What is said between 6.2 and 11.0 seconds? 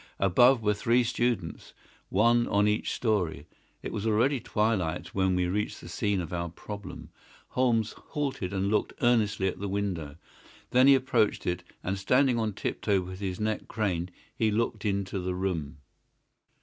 our problem. Holmes halted and looked earnestly at the window. Then he